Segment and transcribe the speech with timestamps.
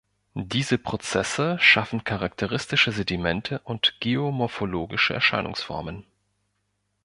[0.33, 6.07] Diese Prozesse schaffen charakteristische Sedimente und geomorphologische Erscheinungsformen.